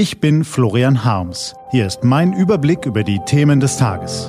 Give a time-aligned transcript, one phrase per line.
[0.00, 1.54] Ich bin Florian Harms.
[1.72, 4.28] Hier ist mein Überblick über die Themen des Tages.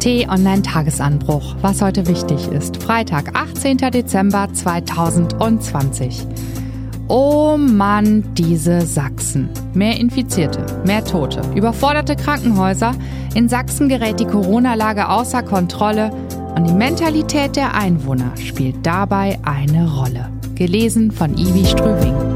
[0.00, 2.82] T-Online-Tagesanbruch, was heute wichtig ist.
[2.82, 3.78] Freitag, 18.
[3.78, 6.26] Dezember 2020.
[7.08, 9.48] Oh Mann, diese Sachsen.
[9.72, 12.94] Mehr Infizierte, mehr Tote, überforderte Krankenhäuser.
[13.34, 16.10] In Sachsen gerät die Corona-Lage außer Kontrolle
[16.54, 20.28] und die Mentalität der Einwohner spielt dabei eine Rolle.
[20.54, 22.35] Gelesen von Ivi Strüving.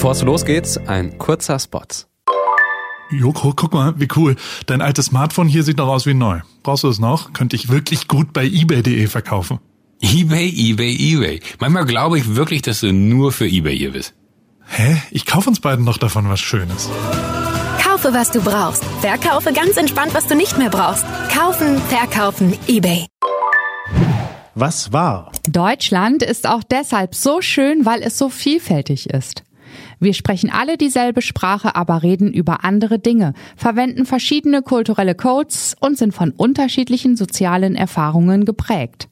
[0.00, 1.82] Bevor es losgeht, ein kurzer Spot.
[3.10, 4.34] Joko, guck mal, wie cool.
[4.64, 6.40] Dein altes Smartphone hier sieht noch aus wie neu.
[6.62, 7.34] Brauchst du es noch?
[7.34, 9.58] Könnte ich wirklich gut bei eBay.de verkaufen.
[10.00, 11.40] eBay, eBay, eBay.
[11.58, 14.14] Manchmal glaube ich wirklich, dass du nur für eBay hier bist.
[14.64, 14.96] Hä?
[15.10, 16.88] Ich kaufe uns beiden noch davon was Schönes.
[17.84, 18.82] Kaufe, was du brauchst.
[19.02, 21.04] Verkaufe ganz entspannt, was du nicht mehr brauchst.
[21.30, 23.04] Kaufen, verkaufen, eBay.
[24.54, 25.30] Was war?
[25.46, 29.42] Deutschland ist auch deshalb so schön, weil es so vielfältig ist.
[30.00, 35.98] Wir sprechen alle dieselbe Sprache, aber reden über andere Dinge, verwenden verschiedene kulturelle Codes und
[35.98, 39.08] sind von unterschiedlichen sozialen Erfahrungen geprägt.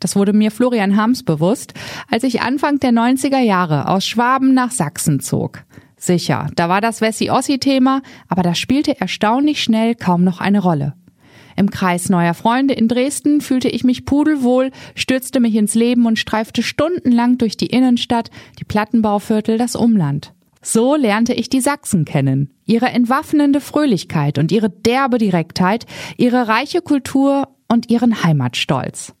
[0.00, 1.74] Das wurde mir Florian Harms bewusst,
[2.10, 5.62] als ich Anfang der 90er Jahre aus Schwaben nach Sachsen zog.
[5.96, 10.94] Sicher, da war das Wessi-Ossi-Thema, aber das spielte erstaunlich schnell kaum noch eine Rolle.
[11.56, 16.18] Im Kreis neuer Freunde in Dresden fühlte ich mich pudelwohl, stürzte mich ins Leben und
[16.18, 20.32] streifte stundenlang durch die Innenstadt, die Plattenbauviertel, das Umland.
[20.62, 22.54] So lernte ich die Sachsen kennen.
[22.64, 25.84] Ihre entwaffnende Fröhlichkeit und ihre derbe Direktheit,
[26.16, 29.14] ihre reiche Kultur und ihren Heimatstolz.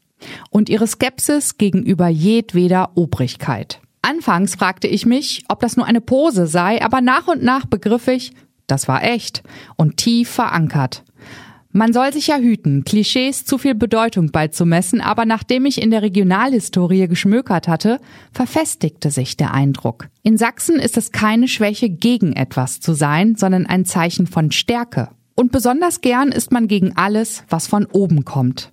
[0.48, 3.80] Und ihre Skepsis gegenüber jedweder Obrigkeit.
[4.00, 8.08] Anfangs fragte ich mich, ob das nur eine Pose sei, aber nach und nach begriff
[8.08, 8.32] ich,
[8.66, 9.42] das war echt
[9.76, 11.04] und tief verankert.
[11.76, 16.02] Man soll sich ja hüten, Klischees zu viel Bedeutung beizumessen, aber nachdem ich in der
[16.02, 17.98] Regionalhistorie geschmökert hatte,
[18.30, 20.08] verfestigte sich der Eindruck.
[20.22, 25.08] In Sachsen ist es keine Schwäche, gegen etwas zu sein, sondern ein Zeichen von Stärke.
[25.34, 28.70] Und besonders gern ist man gegen alles, was von oben kommt.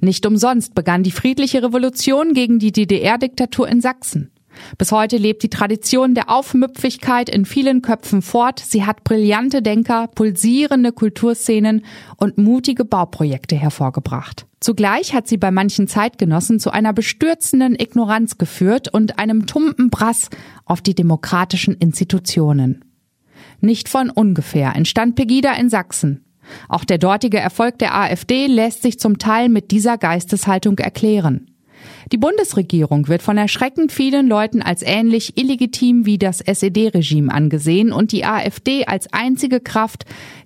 [0.00, 4.32] Nicht umsonst begann die friedliche Revolution gegen die DDR-Diktatur in Sachsen.
[4.78, 8.60] Bis heute lebt die Tradition der Aufmüpfigkeit in vielen Köpfen fort.
[8.60, 11.84] Sie hat brillante Denker, pulsierende Kulturszenen
[12.16, 14.46] und mutige Bauprojekte hervorgebracht.
[14.60, 20.28] Zugleich hat sie bei manchen Zeitgenossen zu einer bestürzenden Ignoranz geführt und einem tumpen Brass
[20.66, 22.84] auf die demokratischen Institutionen.
[23.60, 26.24] Nicht von ungefähr entstand Pegida in Sachsen.
[26.68, 31.49] Auch der dortige Erfolg der AfD lässt sich zum Teil mit dieser Geisteshaltung erklären.
[32.12, 38.12] Die Bundesregierung wird von erschreckend vielen Leuten als ähnlich illegitim wie das SED-Regime angesehen und
[38.12, 40.04] die AfD als einzige Kraft,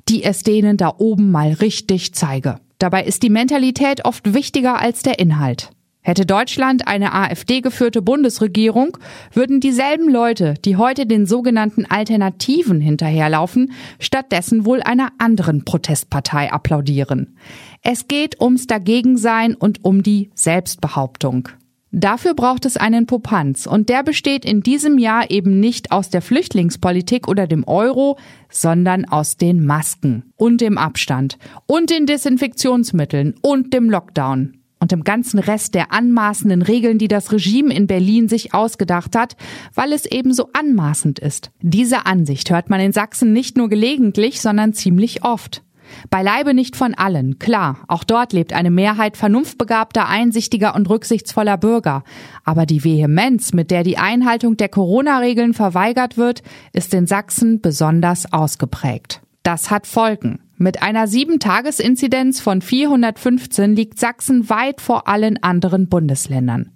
[0.08, 2.60] die es denen da oben mal richtig zeige.
[2.78, 5.70] Dabei ist die Mentalität oft wichtiger als der Inhalt.
[6.06, 8.98] Hätte Deutschland eine AfD-geführte Bundesregierung,
[9.32, 17.38] würden dieselben Leute, die heute den sogenannten Alternativen hinterherlaufen, stattdessen wohl einer anderen Protestpartei applaudieren.
[17.81, 21.48] Es geht ums Dagegensein und um die Selbstbehauptung.
[21.91, 26.20] Dafür braucht es einen Popanz und der besteht in diesem Jahr eben nicht aus der
[26.20, 28.19] Flüchtlingspolitik oder dem Euro,
[28.50, 35.02] sondern aus den Masken und dem Abstand und den Desinfektionsmitteln und dem Lockdown und dem
[35.02, 39.34] ganzen Rest der anmaßenden Regeln, die das Regime in Berlin sich ausgedacht hat,
[39.72, 41.50] weil es eben so anmaßend ist.
[41.62, 45.62] Diese Ansicht hört man in Sachsen nicht nur gelegentlich, sondern ziemlich oft.
[46.10, 52.04] Beileibe nicht von allen, klar, auch dort lebt eine Mehrheit vernunftbegabter, einsichtiger und rücksichtsvoller Bürger.
[52.44, 56.42] Aber die Vehemenz, mit der die Einhaltung der Corona-Regeln verweigert wird,
[56.74, 59.23] ist in Sachsen besonders ausgeprägt.
[59.44, 60.41] Das hat Folgen.
[60.56, 66.71] Mit einer 7-Tages-Inzidenz von 415 liegt Sachsen weit vor allen anderen Bundesländern.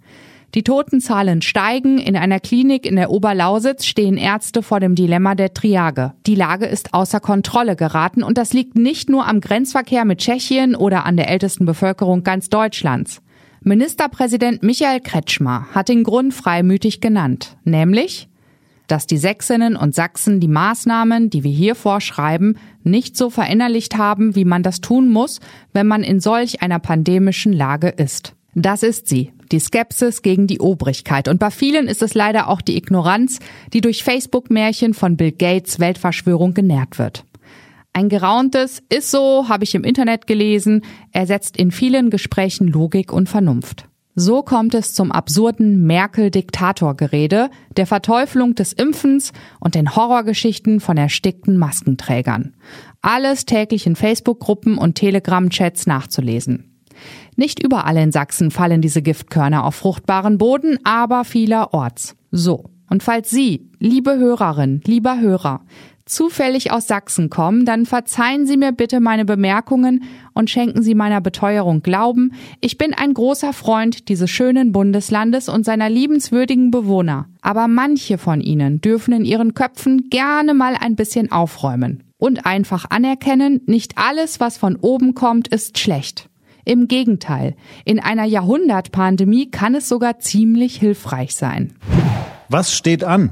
[0.54, 1.96] Die Totenzahlen steigen.
[1.96, 6.12] In einer Klinik in der Oberlausitz stehen Ärzte vor dem Dilemma der Triage.
[6.26, 10.76] Die Lage ist außer Kontrolle geraten und das liegt nicht nur am Grenzverkehr mit Tschechien
[10.76, 13.22] oder an der ältesten Bevölkerung ganz Deutschlands.
[13.62, 18.28] Ministerpräsident Michael Kretschmer hat den Grund freimütig genannt, nämlich
[18.88, 24.34] dass die Sächsinnen und Sachsen die Maßnahmen, die wir hier vorschreiben, nicht so verinnerlicht haben,
[24.34, 25.40] wie man das tun muss,
[25.72, 28.34] wenn man in solch einer pandemischen Lage ist.
[28.54, 31.28] Das ist sie, die Skepsis gegen die Obrigkeit.
[31.28, 33.38] Und bei vielen ist es leider auch die Ignoranz,
[33.72, 37.24] die durch Facebook-Märchen von Bill Gates Weltverschwörung genährt wird.
[37.92, 40.82] Ein gerauntes ist so, habe ich im Internet gelesen,
[41.12, 43.88] ersetzt in vielen Gesprächen Logik und Vernunft.
[44.20, 51.56] So kommt es zum absurden Merkel-Diktator-Gerede, der Verteuflung des Impfens und den Horrorgeschichten von erstickten
[51.56, 52.56] Maskenträgern.
[53.00, 56.80] Alles täglich in Facebook-Gruppen und Telegram-Chats nachzulesen.
[57.36, 62.16] Nicht überall in Sachsen fallen diese Giftkörner auf fruchtbaren Boden, aber vielerorts.
[62.32, 62.64] So.
[62.90, 65.60] Und falls Sie, liebe Hörerin, lieber Hörer,
[66.08, 71.20] zufällig aus Sachsen kommen, dann verzeihen Sie mir bitte meine Bemerkungen und schenken Sie meiner
[71.20, 72.32] Beteuerung Glauben.
[72.60, 77.26] Ich bin ein großer Freund dieses schönen Bundeslandes und seiner liebenswürdigen Bewohner.
[77.42, 82.04] Aber manche von Ihnen dürfen in ihren Köpfen gerne mal ein bisschen aufräumen.
[82.18, 86.28] Und einfach anerkennen, nicht alles, was von oben kommt, ist schlecht.
[86.64, 87.54] Im Gegenteil,
[87.84, 91.72] in einer Jahrhundertpandemie kann es sogar ziemlich hilfreich sein.
[92.50, 93.30] Was steht an?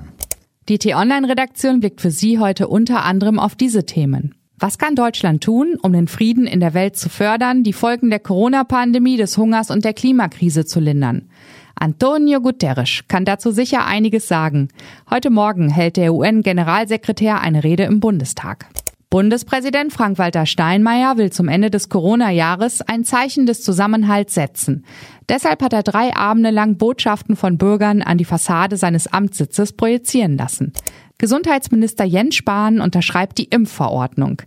[0.68, 4.34] Die T-Online-Redaktion blickt für Sie heute unter anderem auf diese Themen.
[4.58, 8.18] Was kann Deutschland tun, um den Frieden in der Welt zu fördern, die Folgen der
[8.18, 11.28] Corona-Pandemie, des Hungers und der Klimakrise zu lindern?
[11.76, 14.68] Antonio Guterres kann dazu sicher einiges sagen.
[15.08, 18.66] Heute Morgen hält der UN-Generalsekretär eine Rede im Bundestag.
[19.08, 24.84] Bundespräsident Frank-Walter Steinmeier will zum Ende des Corona-Jahres ein Zeichen des Zusammenhalts setzen.
[25.28, 30.36] Deshalb hat er drei Abende lang Botschaften von Bürgern an die Fassade seines Amtssitzes projizieren
[30.36, 30.72] lassen.
[31.18, 34.42] Gesundheitsminister Jens Spahn unterschreibt die Impfverordnung.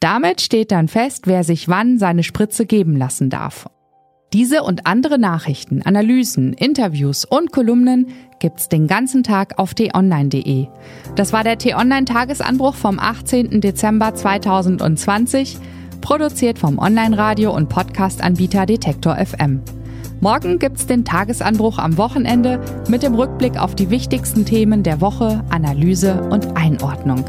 [0.00, 3.68] Damit steht dann fest, wer sich wann seine Spritze geben lassen darf.
[4.32, 8.06] Diese und andere Nachrichten, Analysen, Interviews und Kolumnen
[8.38, 10.68] gibt's den ganzen Tag auf t-online.de.
[11.16, 13.60] Das war der T-Online-Tagesanbruch vom 18.
[13.60, 15.58] Dezember 2020,
[16.00, 19.62] produziert vom Online-Radio- und Podcast-Anbieter Detektor FM.
[20.20, 25.42] Morgen gibt's den Tagesanbruch am Wochenende mit dem Rückblick auf die wichtigsten Themen der Woche,
[25.50, 27.24] Analyse und Einordnung.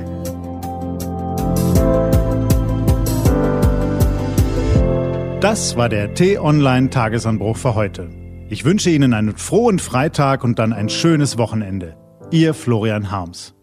[5.41, 8.09] Das war der T-Online-Tagesanbruch für heute.
[8.49, 11.97] Ich wünsche Ihnen einen frohen Freitag und dann ein schönes Wochenende.
[12.29, 13.55] Ihr Florian Harms.